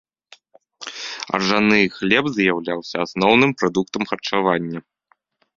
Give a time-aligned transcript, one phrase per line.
[1.37, 4.79] Аржаны хлеб з'яўляўся асноўным прадуктам харчавання.